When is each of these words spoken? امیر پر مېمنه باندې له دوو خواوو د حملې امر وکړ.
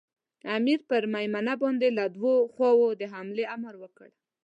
امیر 0.57 0.79
پر 0.89 1.03
مېمنه 1.13 1.53
باندې 1.63 1.87
له 1.97 2.03
دوو 2.15 2.33
خواوو 2.53 2.97
د 2.99 3.01
حملې 3.13 3.45
امر 3.55 3.73
وکړ. 3.79 4.07